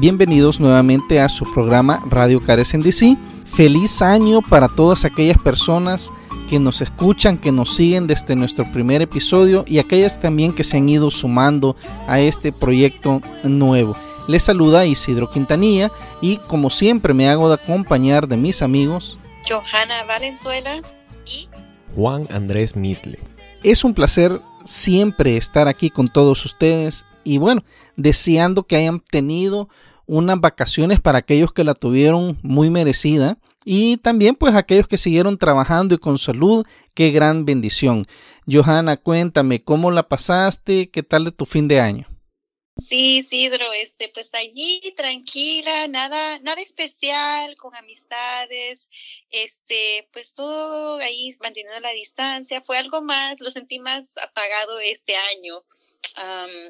[0.00, 3.16] Bienvenidos nuevamente a su programa Radio Carecen DC.
[3.52, 6.12] Feliz año para todas aquellas personas
[6.48, 10.76] que nos escuchan, que nos siguen desde nuestro primer episodio y aquellas también que se
[10.76, 11.74] han ido sumando
[12.06, 13.96] a este proyecto nuevo.
[14.28, 20.04] Les saluda Isidro Quintanilla y como siempre me hago de acompañar de mis amigos Johanna
[20.06, 20.80] Valenzuela
[21.26, 21.48] y
[21.96, 23.18] Juan Andrés Misle.
[23.64, 27.64] Es un placer siempre estar aquí con todos ustedes y bueno,
[27.96, 29.68] deseando que hayan tenido
[30.06, 35.36] unas vacaciones para aquellos que la tuvieron muy merecida y también pues aquellos que siguieron
[35.36, 38.06] trabajando y con salud, qué gran bendición.
[38.50, 40.88] Johanna, cuéntame, ¿cómo la pasaste?
[40.90, 42.06] ¿Qué tal de tu fin de año?
[42.78, 48.88] Sí, Isidro, este, pues allí tranquila, nada, nada especial, con amistades,
[49.30, 55.16] este, pues todo ahí manteniendo la distancia, fue algo más, lo sentí más apagado este
[55.16, 55.64] año.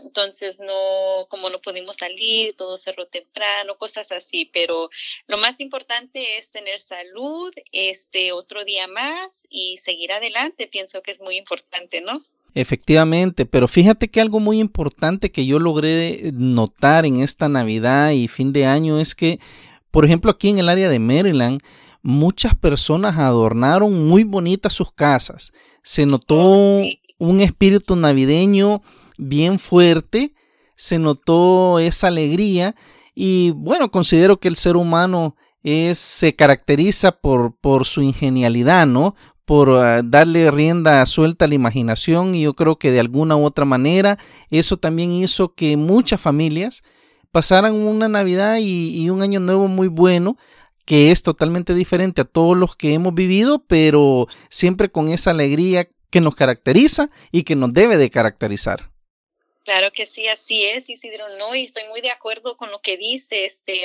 [0.04, 4.88] Entonces no, como no pudimos salir, todo cerró temprano, cosas así, pero
[5.26, 11.12] lo más importante es tener salud, este, otro día más y seguir adelante, pienso que
[11.12, 12.24] es muy importante, ¿no?
[12.54, 18.26] Efectivamente, pero fíjate que algo muy importante que yo logré notar en esta Navidad y
[18.26, 19.38] fin de año es que,
[19.90, 21.60] por ejemplo, aquí en el área de Maryland,
[22.02, 25.52] muchas personas adornaron muy bonitas sus casas.
[25.82, 26.84] Se notó oh,
[27.18, 28.82] un espíritu navideño
[29.18, 30.32] bien fuerte,
[30.76, 32.74] se notó esa alegría
[33.14, 39.14] y bueno, considero que el ser humano es, se caracteriza por, por su ingenialidad, ¿no?
[39.48, 43.46] por ah, darle rienda suelta a la imaginación y yo creo que de alguna u
[43.46, 44.18] otra manera
[44.50, 46.82] eso también hizo que muchas familias
[47.32, 50.36] pasaran una Navidad y, un año nuevo muy bueno
[50.84, 55.88] que es totalmente diferente a todos los que hemos vivido, pero siempre con esa alegría
[56.10, 58.90] que nos caracteriza y que nos debe de caracterizar.
[59.68, 62.96] Claro que sí, así es, Isidro, no, y estoy muy de acuerdo con lo que
[62.96, 63.82] dice, este,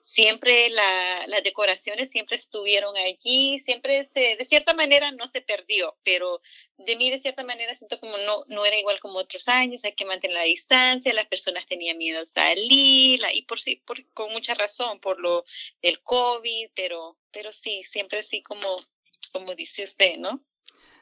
[0.00, 5.94] siempre la, las decoraciones siempre estuvieron allí, siempre se, de cierta manera no se perdió,
[6.04, 6.40] pero
[6.78, 9.92] de mí de cierta manera siento como no, no era igual como otros años, hay
[9.92, 14.32] que mantener la distancia, las personas tenían miedo a salir, y por sí, por, con
[14.32, 15.44] mucha razón, por lo
[15.82, 18.74] del COVID, pero, pero sí, siempre así como,
[19.32, 20.42] como dice usted, ¿no?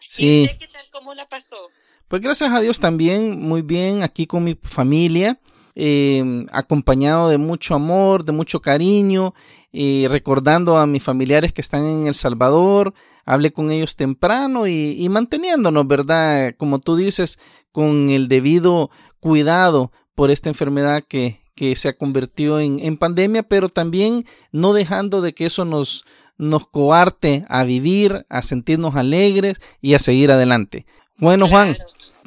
[0.09, 0.41] Sí.
[0.41, 1.71] ¿Y usted qué tal, cómo la pasó?
[2.09, 5.39] Pues gracias a Dios también muy bien aquí con mi familia,
[5.75, 9.35] eh, acompañado de mucho amor, de mucho cariño,
[9.71, 12.95] y recordando a mis familiares que están en El Salvador,
[13.27, 16.55] hablé con ellos temprano y, manteniéndonos, ¿verdad?
[16.57, 17.39] Como tú dices,
[17.73, 23.43] con el debido cuidado por esta enfermedad que, que se ha convertido en, en, pandemia,
[23.43, 26.07] pero también no dejando de que eso nos,
[26.39, 30.87] nos coarte a vivir, a sentirnos alegres y a seguir adelante.
[31.21, 31.77] Bueno, Juan,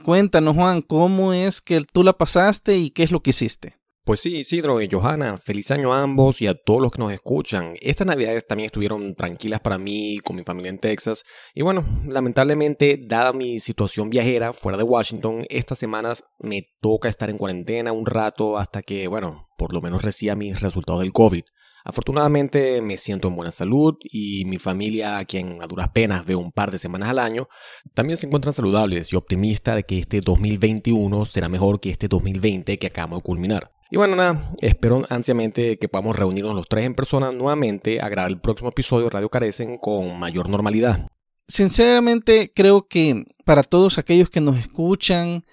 [0.01, 3.81] cuéntanos, Juan, ¿cómo es que tú la pasaste y qué es lo que hiciste?
[4.03, 7.13] Pues sí, Isidro y Johanna, feliz año a ambos y a todos los que nos
[7.13, 7.75] escuchan.
[7.81, 11.23] Estas navidades también estuvieron tranquilas para mí, con mi familia en Texas.
[11.53, 17.29] Y bueno, lamentablemente, dada mi situación viajera fuera de Washington, estas semanas me toca estar
[17.29, 21.43] en cuarentena un rato hasta que, bueno, por lo menos reciba mis resultados del COVID.
[21.83, 26.39] Afortunadamente me siento en buena salud y mi familia, a quien a duras penas veo
[26.39, 27.47] un par de semanas al año,
[27.93, 32.77] también se encuentran saludables y optimista de que este 2021 será mejor que este 2020
[32.77, 33.71] que acabamos de culminar.
[33.89, 38.31] Y bueno, nada, espero ansiamente que podamos reunirnos los tres en persona nuevamente a grabar
[38.31, 41.07] el próximo episodio de Radio Carecen con mayor normalidad.
[41.47, 45.43] Sinceramente creo que para todos aquellos que nos escuchan,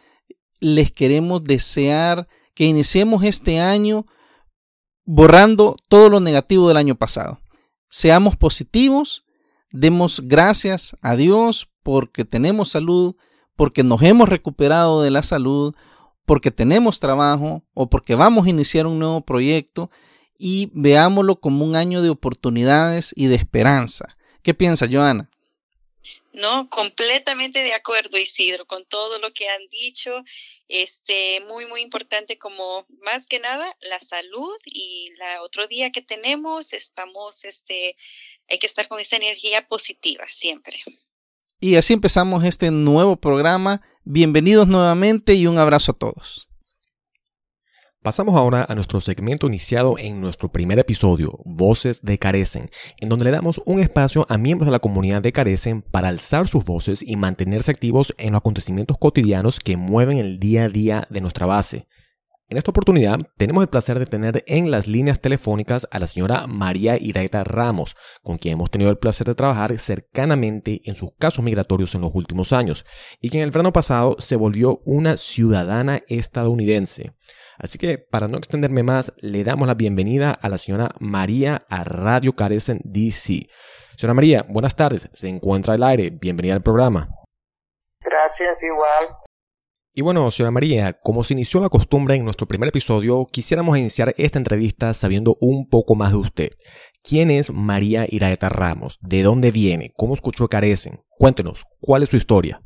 [0.61, 4.07] les queremos desear que iniciemos este año
[5.11, 7.41] borrando todo lo negativo del año pasado.
[7.89, 9.25] Seamos positivos,
[9.71, 13.17] demos gracias a Dios porque tenemos salud,
[13.57, 15.75] porque nos hemos recuperado de la salud,
[16.27, 19.91] porque tenemos trabajo o porque vamos a iniciar un nuevo proyecto
[20.39, 24.15] y veámoslo como un año de oportunidades y de esperanza.
[24.43, 25.31] ¿Qué piensa, Joana?
[26.33, 30.23] No, completamente de acuerdo, Isidro, con todo lo que han dicho.
[30.69, 36.03] Este, muy, muy importante como más que nada la salud y la otro día que
[36.03, 37.97] tenemos, estamos, este,
[38.51, 40.79] hay que estar con esa energía positiva siempre.
[41.61, 43.83] Y así empezamos este nuevo programa.
[44.05, 46.48] Bienvenidos nuevamente y un abrazo a todos.
[48.01, 53.25] Pasamos ahora a nuestro segmento iniciado en nuestro primer episodio, Voces de Carecen, en donde
[53.25, 57.03] le damos un espacio a miembros de la comunidad de Carecen para alzar sus voces
[57.03, 61.47] y mantenerse activos en los acontecimientos cotidianos que mueven el día a día de nuestra
[61.47, 61.89] base.
[62.49, 66.47] En esta oportunidad tenemos el placer de tener en las líneas telefónicas a la señora
[66.47, 71.45] María Iraeta Ramos, con quien hemos tenido el placer de trabajar cercanamente en sus casos
[71.45, 72.87] migratorios en los últimos años,
[73.21, 77.13] y quien el verano pasado se volvió una ciudadana estadounidense.
[77.59, 81.83] Así que para no extenderme más, le damos la bienvenida a la señora María a
[81.83, 83.49] Radio Carecen DC.
[83.97, 85.09] Señora María, buenas tardes.
[85.13, 86.11] Se encuentra al aire.
[86.11, 87.09] Bienvenida al programa.
[88.01, 89.19] Gracias, igual.
[89.93, 94.15] Y bueno, señora María, como se inició la costumbre en nuestro primer episodio, quisiéramos iniciar
[94.17, 96.51] esta entrevista sabiendo un poco más de usted.
[97.03, 98.99] ¿Quién es María Iraeta Ramos?
[99.01, 99.93] ¿De dónde viene?
[99.97, 101.01] ¿Cómo escuchó Carecen?
[101.09, 102.61] Cuéntenos, ¿cuál es su historia?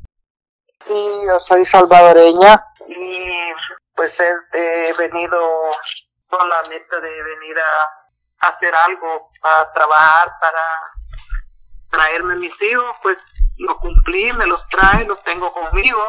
[0.86, 0.94] Sí,
[1.26, 3.31] yo soy salvadoreña y
[3.94, 5.38] pues he, venido
[6.28, 10.62] con la meta de venir a hacer algo, a trabajar, para
[11.90, 13.18] traerme mis hijos, pues
[13.58, 16.02] lo cumplí, me los trae, los tengo conmigo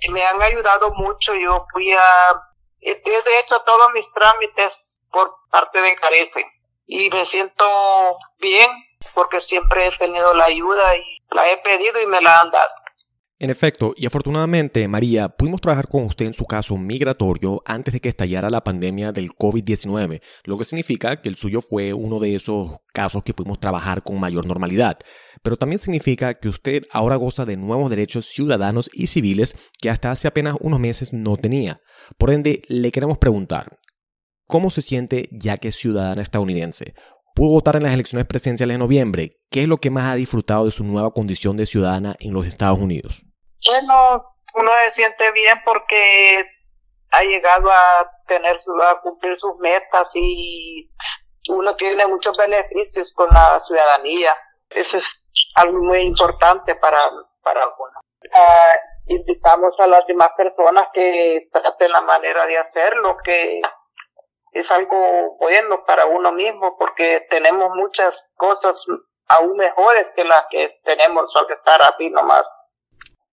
[0.00, 1.34] y me han ayudado mucho.
[1.34, 2.00] Yo fui a,
[2.80, 6.46] he hecho todos mis trámites por parte de Carecen
[6.86, 8.70] y me siento bien
[9.14, 12.74] porque siempre he tenido la ayuda y la he pedido y me la han dado.
[13.40, 18.00] En efecto, y afortunadamente, María, pudimos trabajar con usted en su caso migratorio antes de
[18.00, 22.36] que estallara la pandemia del COVID-19, lo que significa que el suyo fue uno de
[22.36, 24.98] esos casos que pudimos trabajar con mayor normalidad.
[25.42, 30.12] Pero también significa que usted ahora goza de nuevos derechos ciudadanos y civiles que hasta
[30.12, 31.80] hace apenas unos meses no tenía.
[32.16, 33.78] Por ende, le queremos preguntar,
[34.46, 36.92] ¿Cómo se siente ya que es ciudadana estadounidense?
[37.34, 39.30] Pudo votar en las elecciones presidenciales de noviembre.
[39.50, 42.46] ¿Qué es lo que más ha disfrutado de su nueva condición de ciudadana en los
[42.46, 43.22] Estados Unidos?
[43.66, 46.46] Bueno, uno se siente bien porque
[47.10, 50.88] ha llegado a tener a cumplir sus metas y
[51.48, 54.32] uno tiene muchos beneficios con la ciudadanía.
[54.70, 55.22] Eso es
[55.56, 57.10] algo muy importante para,
[57.42, 58.00] para uno.
[58.32, 58.74] Ah,
[59.06, 63.60] invitamos a las demás personas que traten la manera de hacerlo, que
[64.54, 68.86] es algo bueno para uno mismo porque tenemos muchas cosas
[69.26, 72.48] aún mejores que las que tenemos al estar aquí nomás.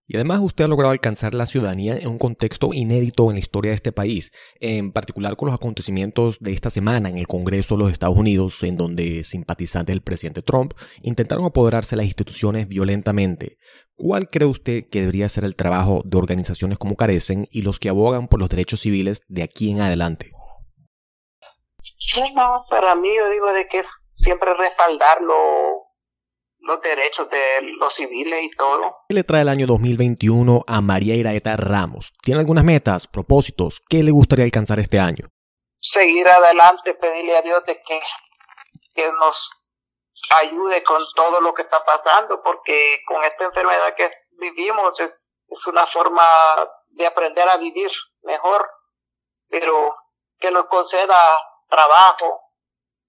[0.08, 3.70] Y además usted ha logrado alcanzar la ciudadanía en un contexto inédito en la historia
[3.70, 7.84] de este país, en particular con los acontecimientos de esta semana en el Congreso de
[7.84, 13.58] los Estados Unidos, en donde simpatizantes del presidente Trump intentaron apoderarse de las instituciones violentamente.
[13.94, 17.88] ¿Cuál cree usted que debería ser el trabajo de organizaciones como Carecen y los que
[17.88, 20.31] abogan por los derechos civiles de aquí en adelante?
[22.34, 28.44] No, para mí yo digo de que es siempre respaldar los derechos de los civiles
[28.44, 28.98] y todo.
[29.08, 32.12] ¿Qué le trae el año 2021 a María Iraeta Ramos?
[32.22, 33.80] ¿Tiene algunas metas, propósitos?
[33.88, 35.28] ¿Qué le gustaría alcanzar este año?
[35.80, 38.00] Seguir adelante, pedirle a Dios de que,
[38.94, 39.68] que nos
[40.42, 45.66] ayude con todo lo que está pasando, porque con esta enfermedad que vivimos es, es
[45.66, 46.22] una forma
[46.90, 47.90] de aprender a vivir
[48.22, 48.70] mejor,
[49.48, 49.96] pero
[50.38, 51.16] que nos conceda
[51.72, 52.40] trabajo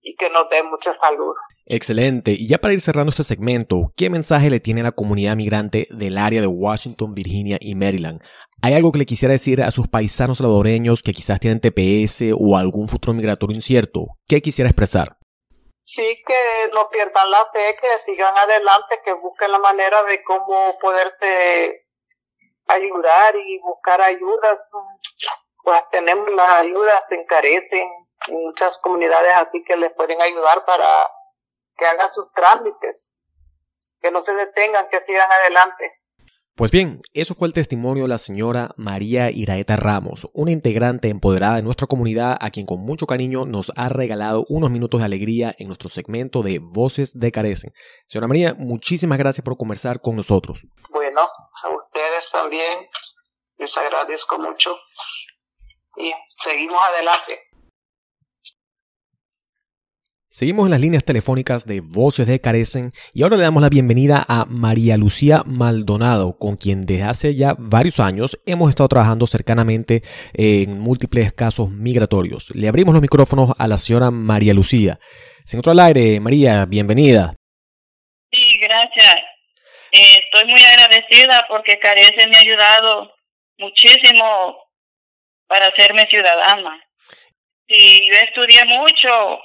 [0.01, 1.33] y que nos dé mucha salud.
[1.65, 2.31] Excelente.
[2.31, 5.87] Y ya para ir cerrando este segmento, ¿qué mensaje le tiene a la comunidad migrante
[5.91, 8.21] del área de Washington, Virginia y Maryland?
[8.61, 12.57] ¿Hay algo que le quisiera decir a sus paisanos salvadoreños que quizás tienen TPS o
[12.57, 14.07] algún futuro migratorio incierto?
[14.27, 15.17] ¿Qué quisiera expresar?
[15.85, 20.77] Sí, que no pierdan la fe, que sigan adelante, que busquen la manera de cómo
[20.79, 21.87] poderte
[22.67, 24.61] ayudar y buscar ayudas.
[25.63, 27.87] Pues tenemos las ayudas, se encarecen,
[28.29, 30.87] muchas comunidades así que les pueden ayudar para
[31.77, 33.13] que hagan sus trámites,
[34.01, 35.87] que no se detengan, que sigan adelante.
[36.55, 41.55] Pues bien, eso fue el testimonio de la señora María Iraeta Ramos, una integrante empoderada
[41.55, 45.55] de nuestra comunidad a quien con mucho cariño nos ha regalado unos minutos de alegría
[45.57, 47.73] en nuestro segmento de Voces de Carecen.
[48.05, 50.61] Señora María, muchísimas gracias por conversar con nosotros.
[50.91, 52.87] Bueno, a ustedes también
[53.57, 54.77] les agradezco mucho
[55.97, 57.39] y seguimos adelante.
[60.35, 64.25] Seguimos en las líneas telefónicas de Voces de Carecen y ahora le damos la bienvenida
[64.27, 70.01] a María Lucía Maldonado, con quien desde hace ya varios años hemos estado trabajando cercanamente
[70.33, 72.49] en múltiples casos migratorios.
[72.55, 74.97] Le abrimos los micrófonos a la señora María Lucía.
[75.45, 77.35] Sin otro al aire, María, bienvenida.
[78.31, 79.15] Sí, gracias.
[79.91, 83.13] Eh, estoy muy agradecida porque Carecen me ha ayudado
[83.59, 84.57] muchísimo
[85.45, 86.83] para hacerme ciudadana.
[87.67, 89.39] Y yo estudié mucho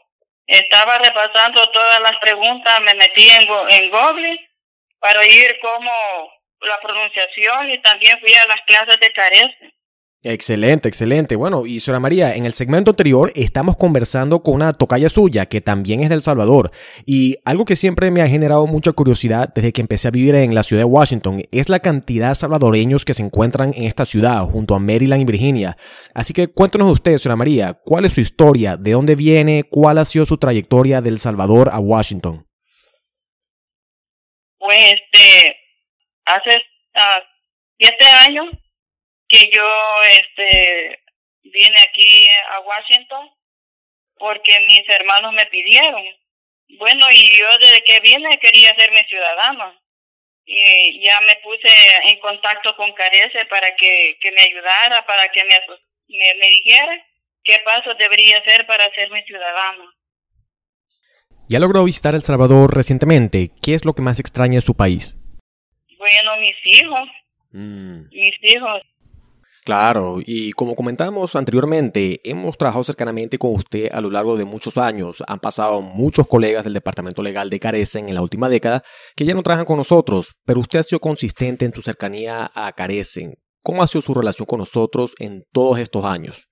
[0.48, 4.50] estaba repasando todas las preguntas, me metí en, en Google
[4.98, 5.92] para oír cómo
[6.62, 9.74] la pronunciación y también fui a las clases de carece.
[10.24, 11.36] Excelente, excelente.
[11.36, 15.60] Bueno, y señora María, en el segmento anterior estamos conversando con una tocaya suya que
[15.60, 16.72] también es del Salvador.
[17.06, 20.56] Y algo que siempre me ha generado mucha curiosidad desde que empecé a vivir en
[20.56, 24.42] la ciudad de Washington es la cantidad de salvadoreños que se encuentran en esta ciudad,
[24.42, 25.76] junto a Maryland y Virginia.
[26.14, 28.76] Así que cuéntanos usted, señora María, ¿cuál es su historia?
[28.76, 29.62] ¿De dónde viene?
[29.70, 32.44] ¿Cuál ha sido su trayectoria del Salvador a Washington?
[34.58, 35.56] Pues este,
[36.24, 37.22] hace uh,
[37.78, 38.46] siete años
[39.28, 39.64] que yo
[40.10, 41.02] este
[41.42, 43.30] vine aquí a Washington
[44.18, 46.02] porque mis hermanos me pidieron.
[46.78, 49.74] Bueno, y yo desde que vine quería mi ciudadano.
[50.44, 51.68] Y ya me puse
[52.04, 55.60] en contacto con Carece para que, que me ayudara, para que me,
[56.08, 57.06] me, me dijera
[57.44, 59.92] qué pasos debería hacer para mi ciudadano.
[61.50, 63.50] Ya logró visitar El Salvador recientemente.
[63.62, 65.16] ¿Qué es lo que más extraña de su país?
[65.98, 67.08] Bueno, mis hijos.
[67.52, 68.08] Mm.
[68.10, 68.82] Mis hijos.
[69.68, 74.78] Claro, y como comentamos anteriormente, hemos trabajado cercanamente con usted a lo largo de muchos
[74.78, 75.22] años.
[75.28, 78.82] Han pasado muchos colegas del Departamento Legal de Carecen en la última década
[79.14, 82.72] que ya no trabajan con nosotros, pero usted ha sido consistente en su cercanía a
[82.72, 83.34] Carecen.
[83.62, 86.48] ¿Cómo ha sido su relación con nosotros en todos estos años?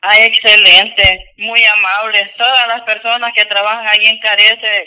[0.00, 2.32] Ah, excelente, muy amable.
[2.38, 4.84] Todas las personas que trabajan ahí en Carecen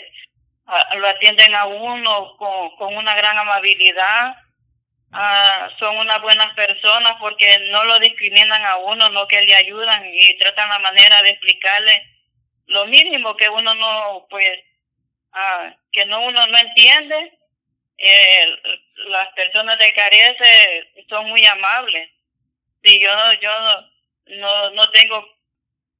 [0.66, 2.36] ah, lo atienden a uno
[2.76, 4.34] con una gran amabilidad
[5.10, 10.04] Ah, son unas buenas personas porque no lo discriminan a uno, no que le ayudan
[10.12, 12.06] y tratan la manera de explicarle
[12.66, 14.60] lo mínimo que uno no, pues,
[15.32, 17.38] ah, que no uno no entiende.
[17.96, 18.46] Eh,
[19.08, 22.10] las personas de Carece son muy amables.
[22.82, 23.10] Y yo,
[23.40, 23.50] yo
[24.26, 25.26] no, no tengo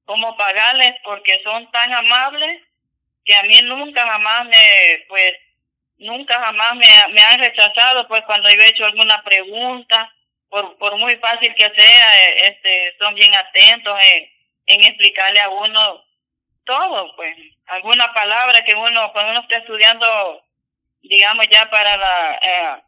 [0.05, 2.63] cómo pagarles porque son tan amables
[3.25, 5.33] que a mí nunca jamás me, pues,
[5.99, 10.13] nunca jamás me, me han rechazado, pues cuando yo he hecho alguna pregunta,
[10.49, 13.99] por, por muy fácil que sea, eh, este, son bien atentos
[14.67, 16.05] en, explicarle a uno
[16.65, 17.37] todo, pues,
[17.67, 20.45] alguna palabra que uno, cuando uno está estudiando,
[21.03, 22.83] digamos ya para la, eh,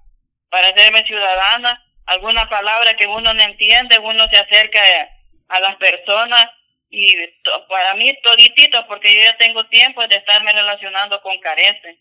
[0.51, 4.81] para hacerme ciudadana, alguna palabra que uno no entiende, uno se acerca
[5.49, 6.47] a las personas
[6.91, 7.17] y
[7.69, 11.97] para mí toditito, porque yo ya tengo tiempo de estarme relacionando con careces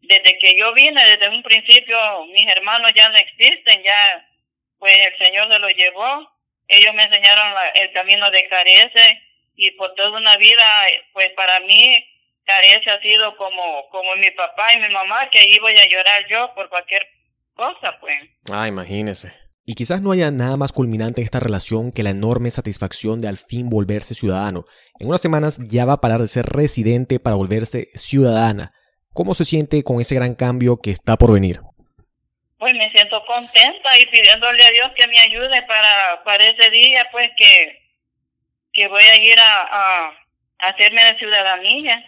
[0.00, 1.96] desde que yo vine, desde un principio,
[2.32, 4.26] mis hermanos ya no existen, ya
[4.78, 6.30] pues el Señor se los llevó.
[6.68, 9.22] Ellos me enseñaron el camino de Carece
[9.56, 10.64] y por toda una vida,
[11.12, 12.06] pues para mí
[12.44, 16.26] Carece ha sido como, como mi papá y mi mamá, que ahí voy a llorar
[16.28, 17.06] yo por cualquier
[17.54, 18.16] cosa, pues.
[18.50, 19.32] Ah, imagínese.
[19.66, 23.28] Y quizás no haya nada más culminante en esta relación que la enorme satisfacción de
[23.28, 24.64] al fin volverse ciudadano.
[24.98, 28.72] En unas semanas ya va a parar de ser residente para volverse ciudadana.
[29.20, 31.60] ¿Cómo se siente con ese gran cambio que está por venir?
[32.58, 37.06] Pues me siento contenta y pidiéndole a Dios que me ayude para, para ese día,
[37.12, 37.82] pues que,
[38.72, 40.12] que voy a ir a, a,
[40.60, 42.02] hacerme de ciudadanía.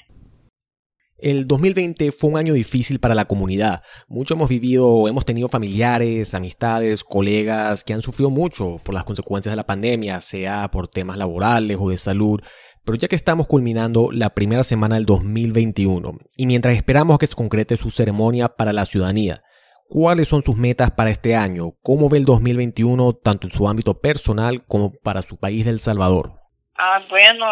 [1.19, 3.83] El 2020 fue un año difícil para la comunidad.
[4.09, 9.53] Mucho hemos vivido, hemos tenido familiares, amistades, colegas que han sufrido mucho por las consecuencias
[9.53, 12.41] de la pandemia, sea por temas laborales o de salud.
[12.85, 17.37] Pero ya que estamos culminando la primera semana del 2021 y mientras esperamos que se
[17.37, 19.43] concrete su ceremonia para la ciudadanía,
[19.89, 21.75] ¿cuáles son sus metas para este año?
[21.83, 26.33] ¿Cómo ve el 2021 tanto en su ámbito personal como para su país del Salvador?
[26.77, 27.47] Ah, bueno,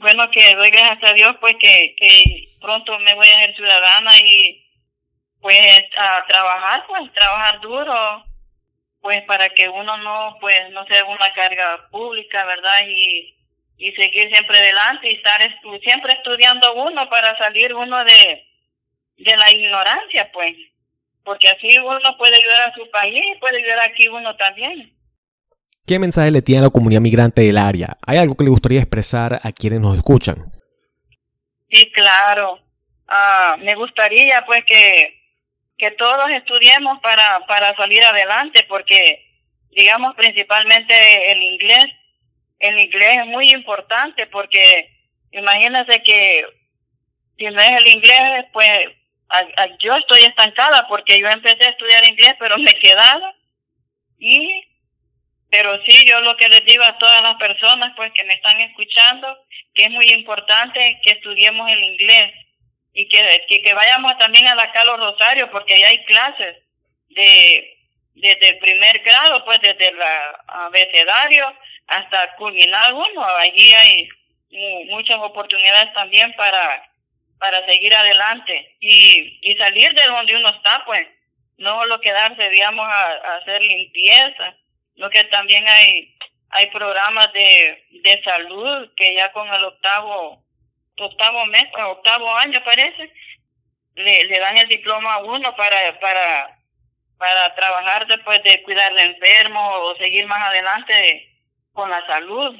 [0.00, 2.24] bueno que doy gracias a Dios pues que, que
[2.60, 4.66] pronto me voy a ser ciudadana y
[5.40, 5.58] pues
[5.96, 8.24] a trabajar, pues trabajar duro,
[9.00, 12.82] pues para que uno no, pues no sea una carga pública, ¿verdad?
[12.86, 13.39] Y
[13.80, 15.40] y seguir siempre adelante y estar
[15.82, 18.44] siempre estudiando uno para salir uno de,
[19.16, 20.52] de la ignorancia, pues.
[21.24, 24.94] Porque así uno puede ayudar a su país, puede ayudar aquí uno también.
[25.86, 27.96] ¿Qué mensaje le tiene a la comunidad migrante del área?
[28.06, 30.52] ¿Hay algo que le gustaría expresar a quienes nos escuchan?
[31.70, 32.60] Sí, claro.
[33.08, 35.22] Ah, me gustaría pues que,
[35.78, 39.24] que todos estudiemos para, para salir adelante, porque
[39.70, 41.86] digamos principalmente el inglés
[42.60, 44.90] el inglés es muy importante porque
[45.32, 46.46] imagínense que
[47.38, 48.86] si no es el inglés, pues
[49.80, 53.34] yo estoy estancada porque yo empecé a estudiar inglés, pero me quedaba.
[54.18, 54.64] Y,
[55.50, 58.60] pero sí, yo lo que les digo a todas las personas, pues que me están
[58.60, 59.38] escuchando,
[59.74, 62.32] que es muy importante que estudiemos el inglés
[62.92, 66.56] y que, que, vayamos también a la Carlos Rosario porque ya hay clases
[67.08, 67.76] de
[68.14, 69.98] desde el primer grado, pues desde el
[70.46, 71.56] abecedario
[71.90, 73.24] hasta culminar uno.
[73.38, 74.08] Allí hay
[74.88, 76.88] muchas oportunidades también para,
[77.38, 81.06] para seguir adelante y, y salir de donde uno está, pues
[81.58, 84.56] no solo quedarse, digamos, a, hacer limpieza,
[84.96, 86.16] lo que también hay
[86.52, 90.42] hay programas de, de salud que ya con el octavo
[90.98, 93.12] octavo mes, octavo año parece,
[93.94, 96.58] le, le dan el diploma a uno para, para
[97.18, 101.29] para trabajar después de cuidar de enfermos o seguir más adelante
[101.72, 102.54] con la salud.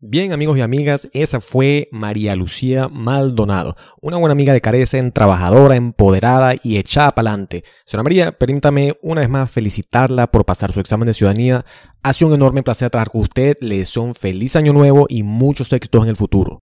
[0.00, 5.74] Bien, amigos y amigas, esa fue María Lucía Maldonado, una buena amiga de Carecen, trabajadora,
[5.74, 7.64] empoderada y echada para adelante.
[7.84, 11.64] Señora María, permítame una vez más felicitarla por pasar su examen de ciudadanía.
[12.04, 13.56] Ha sido un enorme placer trabajar con usted.
[13.60, 16.60] Le deseo un feliz año nuevo y muchos éxitos en el futuro.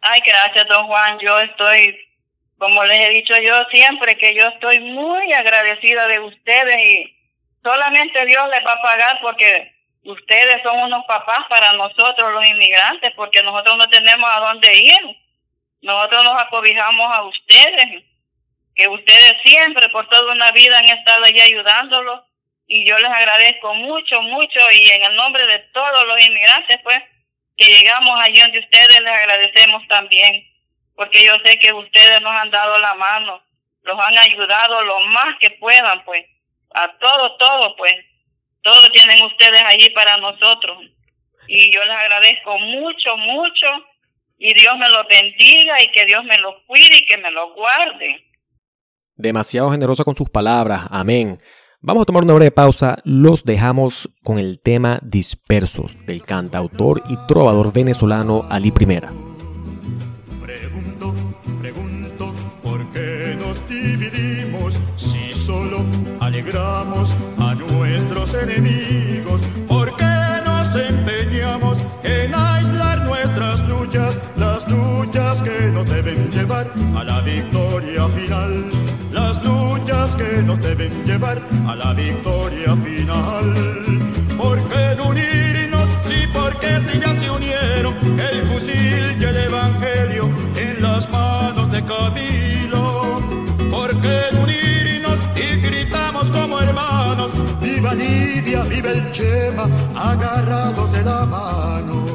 [0.00, 1.18] Ay, gracias, don Juan.
[1.18, 1.98] Yo estoy,
[2.56, 7.14] como les he dicho yo siempre, que yo estoy muy agradecida de ustedes y
[7.62, 13.12] solamente Dios les va a pagar porque ustedes son unos papás para nosotros los inmigrantes
[13.16, 15.16] porque nosotros no tenemos a dónde ir.
[15.82, 18.04] Nosotros nos acobijamos a ustedes,
[18.74, 22.22] que ustedes siempre por toda una vida han estado allí ayudándolos
[22.66, 27.02] y yo les agradezco mucho, mucho y en el nombre de todos los inmigrantes pues
[27.56, 30.46] que llegamos allí donde ustedes les agradecemos también
[30.94, 33.42] porque yo sé que ustedes nos han dado la mano,
[33.82, 36.26] los han ayudado lo más que puedan pues,
[36.74, 37.94] a todo, todo pues
[38.62, 40.78] todo tienen ustedes allí para nosotros.
[41.48, 43.66] Y yo les agradezco mucho, mucho.
[44.38, 47.54] Y Dios me los bendiga y que Dios me los cuide y que me los
[47.54, 48.24] guarde.
[49.16, 50.86] Demasiado generosa con sus palabras.
[50.90, 51.38] Amén.
[51.82, 52.98] Vamos a tomar una breve pausa.
[53.04, 59.10] Los dejamos con el tema Dispersos del cantautor y trovador venezolano Ali Primera.
[60.42, 61.14] Pregunto,
[61.58, 65.84] pregunto, ¿por qué nos dividimos si solo
[66.20, 67.14] alegramos
[67.90, 70.04] nuestros enemigos, porque
[70.44, 78.08] nos empeñamos en aislar nuestras luchas, las luchas que nos deben llevar a la victoria
[78.08, 78.70] final,
[79.10, 83.54] las luchas que nos deben llevar a la victoria final.
[84.38, 90.80] Porque no unirnos, sí, porque si ya se unieron el fusil y el evangelio en
[90.80, 93.20] las manos de Camilo,
[93.68, 94.39] porque
[98.42, 102.06] Viva el Chema, agarrados de la mano.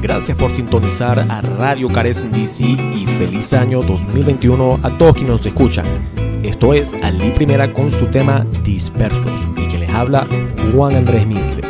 [0.00, 5.46] Gracias por sintonizar a Radio Cares DC y feliz año 2021 a todos quienes nos
[5.46, 5.86] escuchan.
[6.42, 10.26] Esto es Ali Primera con su tema Dispersos y que les habla
[10.72, 11.61] Juan Andrés Misle.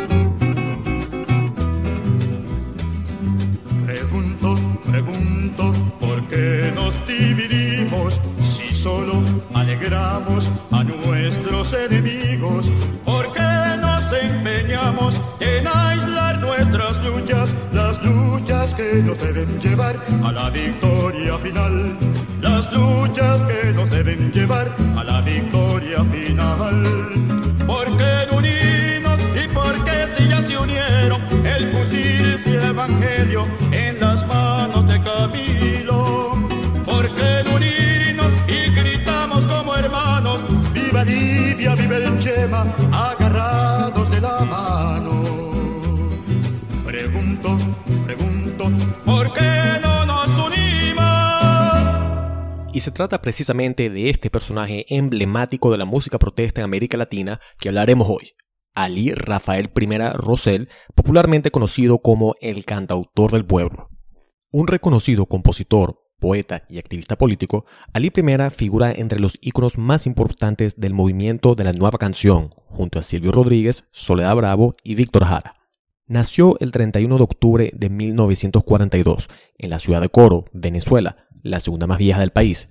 [52.93, 58.07] Trata precisamente de este personaje emblemático de la música protesta en América Latina que hablaremos
[58.07, 58.31] hoy.
[58.75, 63.89] Ali Rafael I Rosell, popularmente conocido como el cantautor del pueblo.
[64.51, 70.79] Un reconocido compositor, poeta y activista político, Ali I figura entre los íconos más importantes
[70.79, 75.55] del movimiento de la nueva canción, junto a Silvio Rodríguez, Soledad Bravo y Víctor Jara.
[76.05, 81.87] Nació el 31 de octubre de 1942 en la ciudad de Coro, Venezuela, la segunda
[81.87, 82.69] más vieja del país.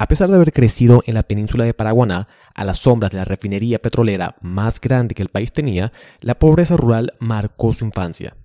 [0.00, 3.24] A pesar de haber crecido en la península de Paraguaná, a las sombras de la
[3.24, 8.36] refinería petrolera más grande que el país tenía, la pobreza rural marcó su infancia.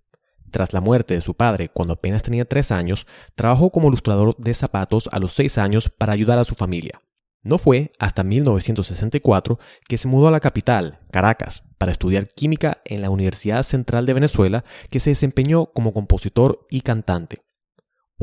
[0.50, 4.54] Tras la muerte de su padre cuando apenas tenía tres años, trabajó como ilustrador de
[4.56, 7.00] zapatos a los seis años para ayudar a su familia.
[7.44, 13.02] No fue hasta 1964 que se mudó a la capital, Caracas, para estudiar química en
[13.02, 17.44] la Universidad Central de Venezuela, que se desempeñó como compositor y cantante.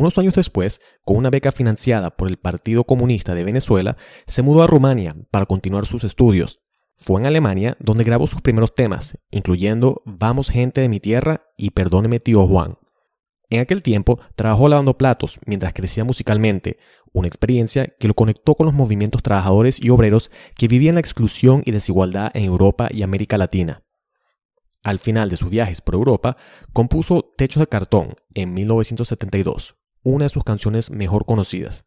[0.01, 4.63] Unos años después, con una beca financiada por el Partido Comunista de Venezuela, se mudó
[4.63, 6.63] a Rumania para continuar sus estudios,
[6.97, 11.73] fue en Alemania donde grabó sus primeros temas, incluyendo Vamos gente de mi tierra y
[11.73, 12.79] Perdóneme tío Juan.
[13.51, 16.79] En aquel tiempo trabajó lavando platos mientras crecía musicalmente,
[17.13, 21.63] una experiencia que lo conectó con los movimientos trabajadores y obreros que vivían la exclusión
[21.67, 23.85] y desigualdad en Europa y América Latina.
[24.83, 26.39] Al final de sus viajes por Europa,
[26.73, 31.85] compuso Techos de Cartón en 1972, una de sus canciones mejor conocidas.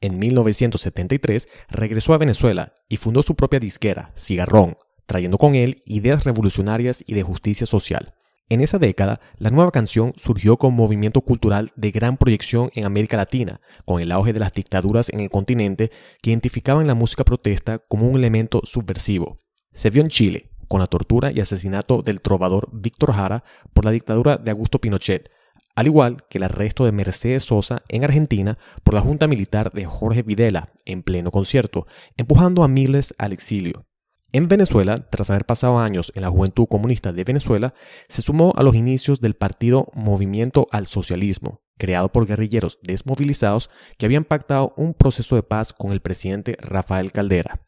[0.00, 6.24] En 1973 regresó a Venezuela y fundó su propia disquera, Cigarrón, trayendo con él ideas
[6.24, 8.14] revolucionarias y de justicia social.
[8.48, 13.16] En esa década, la nueva canción surgió como movimiento cultural de gran proyección en América
[13.16, 17.78] Latina, con el auge de las dictaduras en el continente que identificaban la música protesta
[17.78, 19.40] como un elemento subversivo.
[19.72, 23.90] Se vio en Chile, con la tortura y asesinato del trovador Víctor Jara por la
[23.90, 25.30] dictadura de Augusto Pinochet,
[25.74, 29.86] al igual que el arresto de Mercedes Sosa en Argentina por la Junta Militar de
[29.86, 33.86] Jorge Videla en pleno concierto, empujando a miles al exilio.
[34.34, 37.74] En Venezuela, tras haber pasado años en la Juventud Comunista de Venezuela,
[38.08, 44.06] se sumó a los inicios del partido Movimiento al Socialismo, creado por guerrilleros desmovilizados que
[44.06, 47.60] habían pactado un proceso de paz con el presidente Rafael Caldera.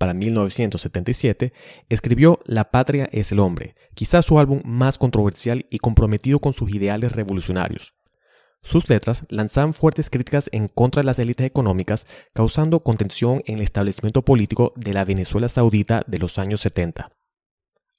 [0.00, 1.52] Para 1977,
[1.90, 6.72] escribió La patria es el hombre, quizás su álbum más controversial y comprometido con sus
[6.72, 7.92] ideales revolucionarios.
[8.62, 13.60] Sus letras lanzaban fuertes críticas en contra de las élites económicas, causando contención en el
[13.60, 17.12] establecimiento político de la Venezuela saudita de los años 70.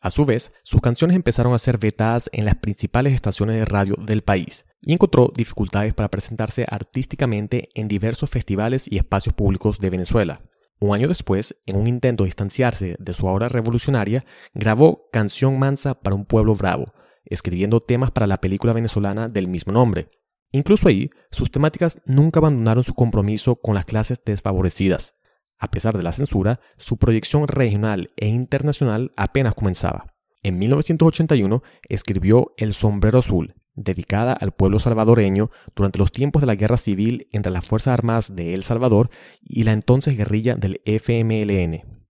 [0.01, 3.93] A su vez, sus canciones empezaron a ser vetadas en las principales estaciones de radio
[3.93, 9.91] del país y encontró dificultades para presentarse artísticamente en diversos festivales y espacios públicos de
[9.91, 10.41] Venezuela.
[10.81, 15.93] Un año después, en un intento de distanciarse de su obra revolucionaria, grabó Canción Mansa
[15.93, 16.91] para un pueblo bravo,
[17.23, 20.09] escribiendo temas para la película venezolana del mismo nombre,
[20.51, 25.17] Incluso ahí, sus temáticas nunca abandonaron su compromiso con las clases desfavorecidas.
[25.57, 30.05] A pesar de la censura, su proyección regional e internacional apenas comenzaba.
[30.43, 36.55] En 1981 escribió El sombrero azul, dedicada al pueblo salvadoreño durante los tiempos de la
[36.55, 39.09] guerra civil entre las Fuerzas Armadas de El Salvador
[39.41, 42.01] y la entonces guerrilla del FMLN.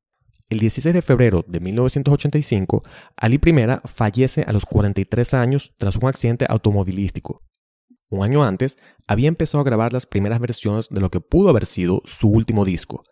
[0.50, 2.84] El 16 de febrero de 1985,
[3.16, 7.42] Ali I fallece a los 43 años tras un accidente automovilístico.
[8.10, 11.66] Un año antes, había empezado a grabar las primeras versiones de lo que pudo haber
[11.66, 13.04] sido su último disco.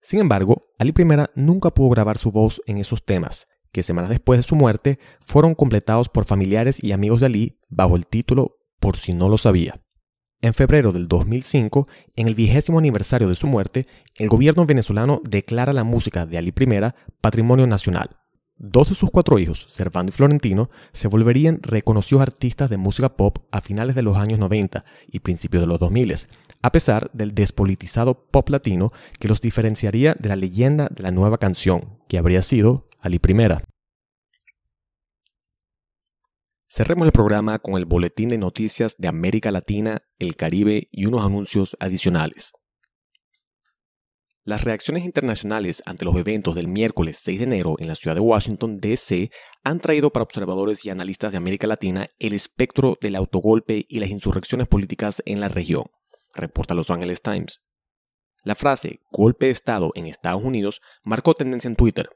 [0.00, 4.38] Sin embargo, Ali I nunca pudo grabar su voz en esos temas, que semanas después
[4.38, 8.96] de su muerte fueron completados por familiares y amigos de Ali bajo el título Por
[8.96, 9.82] si no lo sabía.
[10.40, 11.86] En febrero del 2005,
[12.16, 16.54] en el vigésimo aniversario de su muerte, el gobierno venezolano declara la música de Ali
[16.58, 18.16] I Patrimonio Nacional.
[18.56, 23.40] Dos de sus cuatro hijos, Servando y Florentino, se volverían reconocidos artistas de música pop
[23.50, 26.16] a finales de los años 90 y principios de los 2000,
[26.62, 31.36] a pesar del despolitizado pop latino que los diferenciaría de la leyenda de la nueva
[31.36, 33.62] canción, que habría sido Ali Primera.
[36.68, 41.24] Cerremos el programa con el boletín de noticias de América Latina, el Caribe y unos
[41.24, 42.52] anuncios adicionales.
[44.44, 48.20] Las reacciones internacionales ante los eventos del miércoles 6 de enero en la ciudad de
[48.20, 49.30] Washington, D.C.,
[49.64, 54.10] han traído para observadores y analistas de América Latina el espectro del autogolpe y las
[54.10, 55.86] insurrecciones políticas en la región,
[56.32, 57.60] reporta Los Angeles Times.
[58.44, 62.08] La frase golpe de Estado en Estados Unidos marcó tendencia en Twitter.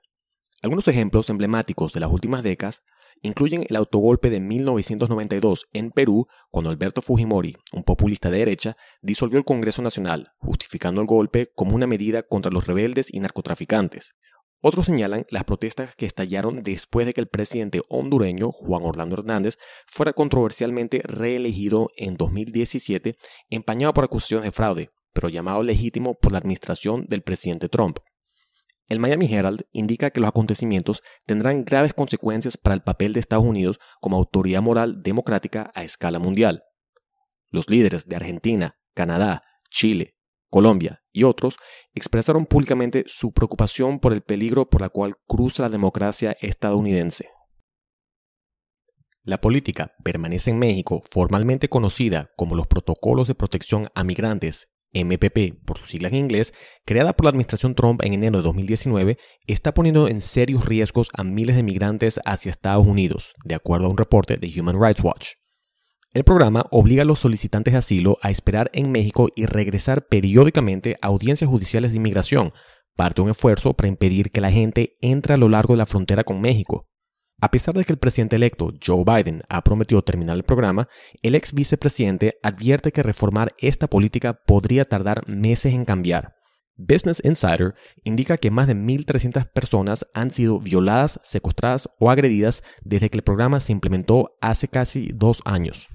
[0.63, 2.83] Algunos ejemplos emblemáticos de las últimas décadas
[3.23, 9.39] incluyen el autogolpe de 1992 en Perú, cuando Alberto Fujimori, un populista de derecha, disolvió
[9.39, 14.13] el Congreso Nacional, justificando el golpe como una medida contra los rebeldes y narcotraficantes.
[14.63, 19.57] Otros señalan las protestas que estallaron después de que el presidente hondureño, Juan Orlando Hernández,
[19.87, 23.17] fuera controversialmente reelegido en 2017,
[23.49, 28.01] empañado por acusaciones de fraude, pero llamado legítimo por la administración del presidente Trump.
[28.91, 33.45] El Miami Herald indica que los acontecimientos tendrán graves consecuencias para el papel de Estados
[33.45, 36.65] Unidos como autoridad moral democrática a escala mundial.
[37.51, 40.17] Los líderes de Argentina, Canadá, Chile,
[40.49, 41.57] Colombia y otros
[41.95, 47.29] expresaron públicamente su preocupación por el peligro por la cual cruza la democracia estadounidense.
[49.23, 55.65] La política permanece en México, formalmente conocida como los Protocolos de Protección a Migrantes MPP,
[55.65, 56.53] por sus siglas en inglés,
[56.85, 61.25] creada por la administración Trump en enero de 2019, está poniendo en serios riesgos a
[61.25, 65.33] miles de migrantes hacia Estados Unidos, de acuerdo a un reporte de Human Rights Watch.
[66.13, 70.97] El programa obliga a los solicitantes de asilo a esperar en México y regresar periódicamente
[71.01, 72.53] a audiencias judiciales de inmigración,
[72.97, 75.87] parte de un esfuerzo para impedir que la gente entre a lo largo de la
[75.87, 76.89] frontera con México,
[77.41, 80.89] a pesar de que el presidente electo Joe Biden ha prometido terminar el programa,
[81.23, 86.35] el ex vicepresidente advierte que reformar esta política podría tardar meses en cambiar.
[86.77, 87.75] Business Insider
[88.05, 93.23] indica que más de 1.300 personas han sido violadas, secuestradas o agredidas desde que el
[93.23, 95.89] programa se implementó hace casi dos años.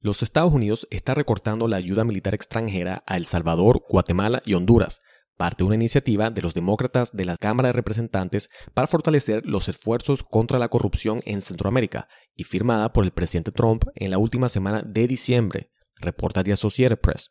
[0.00, 5.00] Los Estados Unidos están recortando la ayuda militar extranjera a El Salvador, Guatemala y Honduras,
[5.36, 9.68] parte de una iniciativa de los demócratas de la Cámara de Representantes para fortalecer los
[9.68, 14.48] esfuerzos contra la corrupción en Centroamérica y firmada por el presidente Trump en la última
[14.48, 17.30] semana de diciembre, reporta The Associated Press.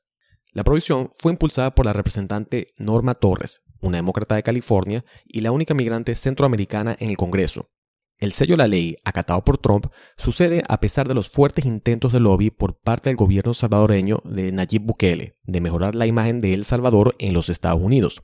[0.52, 5.52] La provisión fue impulsada por la representante Norma Torres, una demócrata de California y la
[5.52, 7.70] única migrante centroamericana en el Congreso,
[8.18, 12.14] el sello de la ley, acatado por Trump, sucede a pesar de los fuertes intentos
[12.14, 16.54] de lobby por parte del gobierno salvadoreño de Nayib Bukele de mejorar la imagen de
[16.54, 18.24] El Salvador en los Estados Unidos.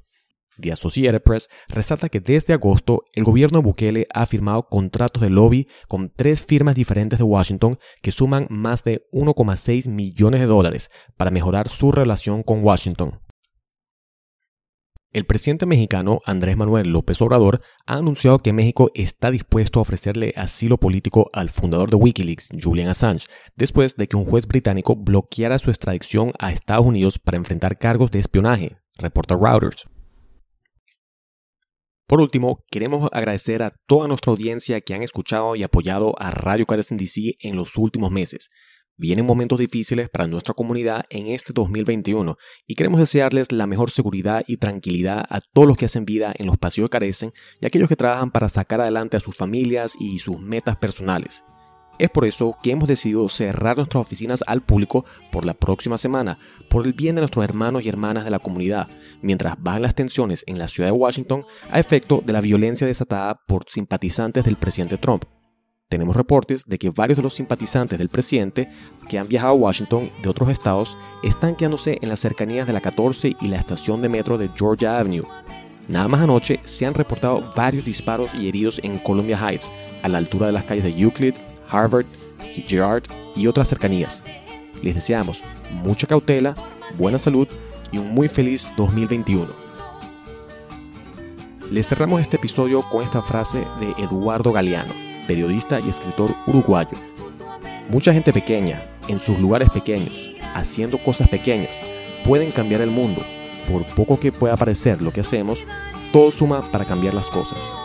[0.60, 5.30] The Associated Press resalta que desde agosto el gobierno de Bukele ha firmado contratos de
[5.30, 10.91] lobby con tres firmas diferentes de Washington que suman más de 1,6 millones de dólares
[11.17, 13.19] para mejorar su relación con Washington.
[15.12, 20.34] El presidente mexicano Andrés Manuel López Obrador ha anunciado que México está dispuesto a ofrecerle
[20.36, 25.58] asilo político al fundador de Wikileaks, Julian Assange, después de que un juez británico bloqueara
[25.58, 29.88] su extradición a Estados Unidos para enfrentar cargos de espionaje, reporta Reuters.
[32.06, 36.67] Por último, queremos agradecer a toda nuestra audiencia que han escuchado y apoyado a Radio
[36.67, 38.50] Cares DC en los últimos meses.
[39.01, 42.35] Vienen momentos difíciles para nuestra comunidad en este 2021
[42.67, 46.47] y queremos desearles la mejor seguridad y tranquilidad a todos los que hacen vida en
[46.47, 47.31] los pasillos que carecen
[47.62, 51.45] y aquellos que trabajan para sacar adelante a sus familias y sus metas personales.
[51.97, 56.38] Es por eso que hemos decidido cerrar nuestras oficinas al público por la próxima semana,
[56.69, 58.89] por el bien de nuestros hermanos y hermanas de la comunidad,
[59.21, 63.39] mientras bajan las tensiones en la ciudad de Washington a efecto de la violencia desatada
[63.47, 65.23] por simpatizantes del presidente Trump.
[65.89, 68.71] Tenemos reportes de que varios de los simpatizantes del presidente
[69.10, 72.80] que han viajado a Washington de otros estados están quedándose en las cercanías de la
[72.80, 75.25] 14 y la estación de metro de Georgia Avenue.
[75.88, 79.71] Nada más anoche se han reportado varios disparos y heridos en Columbia Heights,
[80.04, 81.34] a la altura de las calles de Euclid,
[81.71, 82.06] Harvard,
[82.67, 84.23] Girard y otras cercanías.
[84.84, 85.41] Les deseamos
[85.84, 86.54] mucha cautela,
[86.99, 87.47] buena salud
[87.91, 89.47] y un muy feliz 2021.
[91.71, 96.98] Les cerramos este episodio con esta frase de Eduardo Galeano, periodista y escritor uruguayo.
[97.88, 101.80] Mucha gente pequeña, en sus lugares pequeños, haciendo cosas pequeñas,
[102.26, 103.22] pueden cambiar el mundo.
[103.72, 105.63] Por poco que pueda parecer lo que hacemos,
[106.12, 107.76] todo suma para cambiar las cosas.